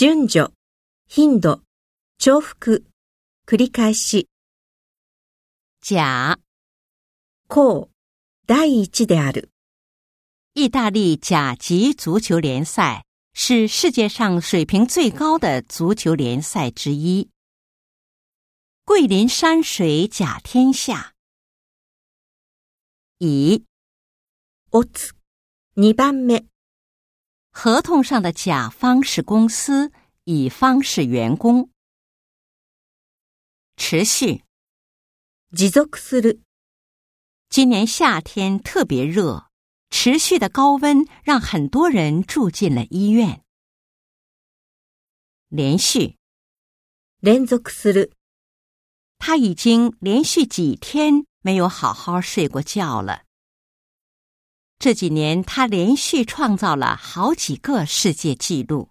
[0.00, 0.52] 順序、
[1.08, 1.60] 頻度、
[2.18, 2.84] 重複、
[3.48, 4.28] 繰り返し。
[5.84, 6.06] 甲、
[7.48, 7.88] 甲、
[8.46, 9.50] 第一である。
[10.54, 17.28] 意大利甲级足球联赛是世界上水平最高的足球联赛之一。
[18.84, 21.14] 桂林山水甲天下。
[23.18, 23.64] 乙、
[24.70, 25.10] おつ、
[25.74, 26.46] 二番目。
[27.57, 29.91] 合同上的甲方是公司，
[30.23, 31.69] 乙方是员工。
[33.75, 34.43] 持续，
[35.55, 36.41] 持続する、
[37.49, 39.49] 今年夏天特别热，
[39.89, 43.43] 持续的高温让很多人住进了医院。
[45.49, 46.17] 连续，
[47.19, 48.11] 連続する、
[49.17, 53.23] 他已经连续几天没有好好睡过觉了。
[54.79, 58.89] 这几年，他连续创造了好几个世界纪录。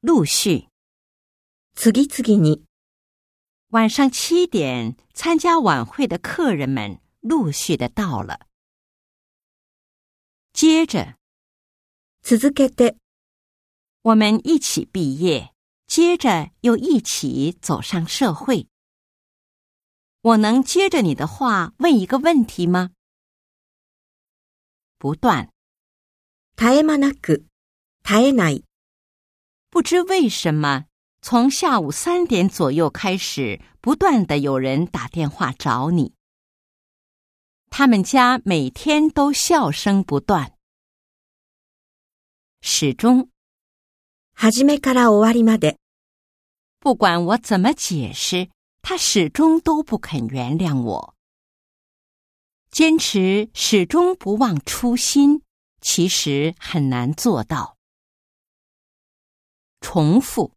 [0.00, 0.68] 陆续，
[1.74, 2.64] 次々に、
[3.68, 8.46] 晚上七点参加晚会的客人们陆续的到了。
[10.52, 11.16] 接着，
[12.22, 12.96] 続けて、
[14.02, 15.52] 我们一起毕业，
[15.86, 18.68] 接着又一起走上社会。
[20.22, 22.90] 我能接着你的话问一个问题吗？
[25.04, 25.48] 不断，
[26.56, 27.44] 絶え間なく、
[28.02, 28.64] 絶えない、
[29.70, 30.86] 不知为什么，
[31.22, 36.14] 从下午三点左右开始，不断的有人打电话找你。
[37.70, 40.52] 他们家每天都笑声不断，
[42.60, 43.30] 始终
[44.34, 45.76] 初めから終わりまで、
[46.80, 48.50] 不管我怎么解释，
[48.82, 51.13] 他始终都不肯原谅我。
[52.74, 55.42] 坚持始终不忘初心，
[55.80, 57.76] 其实很难做到。
[59.80, 60.52] 重复，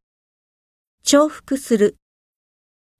[1.03, 1.95] 重複する、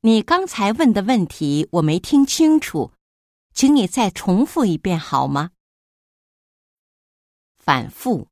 [0.02, 2.94] 你刚才问的问题我没听清楚，
[3.54, 5.52] 请你再重复一遍好吗？
[7.58, 8.28] 反复，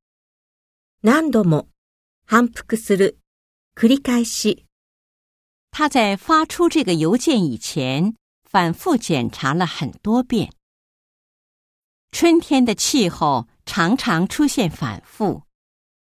[1.02, 1.68] 何度も、
[2.26, 3.18] 反復する、
[3.76, 4.66] 繰り返し、
[5.70, 10.54] 他在发出这个邮件以前，反复检查了很多遍。
[12.12, 15.44] 春天的气候常常出现反复，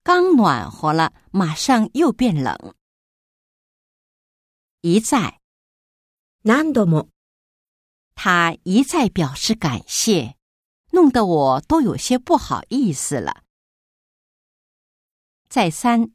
[0.02, 2.74] 刚暖和了，马上又变冷。
[4.82, 5.40] 一再，
[6.44, 7.08] 何度も、
[8.14, 10.36] 他一再表示感谢，
[10.92, 13.42] 弄得我都有些不好意思了。
[15.48, 16.12] 再三，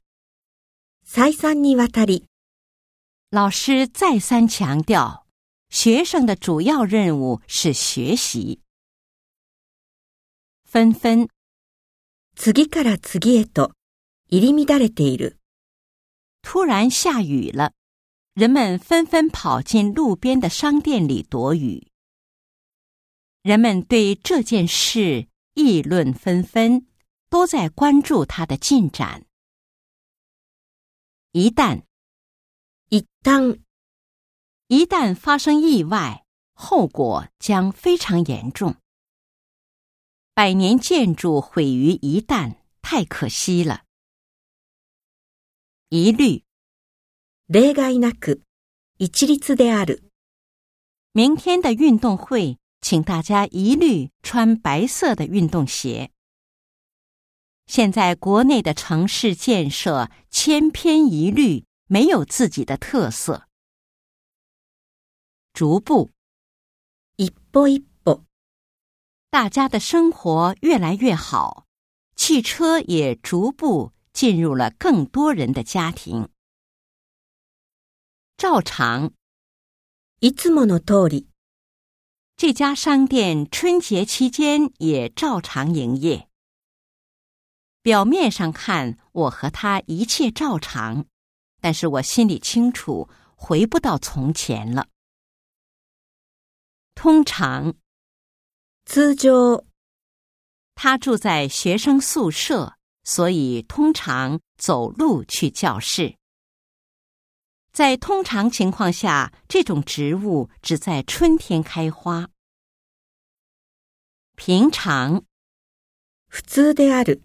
[1.03, 2.27] 再三にわたり、
[3.29, 5.27] 老师再三强调，
[5.69, 8.61] 学生的主要任务是学习。
[10.75, 11.27] 纷纷，
[12.35, 13.71] 次から次へと、
[14.29, 15.37] 入り乱れている。
[16.41, 17.73] 突然下雨了，
[18.33, 21.91] 人们纷纷跑进路边的商店里躲雨。
[23.43, 26.87] 人们对这件事议论纷纷，
[27.29, 29.25] 都在关注它的进展。
[31.31, 31.83] 一旦
[32.89, 33.59] 一旦、
[34.67, 38.75] 一旦发生意外，后果将非常严重。
[40.35, 43.83] 百年建筑毁于一旦，太可惜了。
[45.89, 46.43] 一律，
[47.47, 48.41] 例外なく、
[48.97, 50.03] 一律である。
[51.11, 56.11] 明天的运动会，请大家一律穿白色的运动鞋。
[57.67, 63.47] 现在国内的城市建设千篇一律，没有自己的特色。
[65.53, 66.09] 逐步，
[67.17, 67.94] 一歩一歩、
[69.29, 71.65] 大家的生活越来越好，
[72.15, 76.29] 汽车也逐步进入了更多人的家庭。
[78.37, 79.11] 照常，
[80.19, 81.27] いつもの通り、
[82.35, 86.27] 这家商店春节期间也照常营业。
[87.83, 91.05] 表面上看，我和他一切照常，
[91.61, 94.87] 但是我心里清楚，回不到从前了。
[96.93, 97.75] 通常，
[98.85, 99.63] 通常、
[100.75, 106.17] 他住在学生宿舍，所以通常走路去教室。
[107.71, 112.27] 在通常情况下，这种植物只在春天开花。
[114.35, 115.23] 平常，
[116.27, 117.21] 普通である、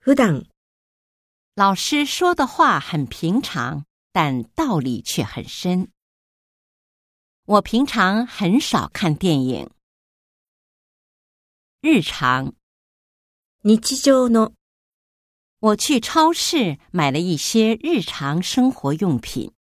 [0.00, 0.46] 普段、
[1.54, 5.90] 老师说的话很平常，但道理却很深。
[7.44, 9.70] 我平常很少看电影。
[11.81, 12.51] 日常，
[13.61, 14.51] 日常の，
[15.61, 19.53] 我去超市买了一些日常生活用品。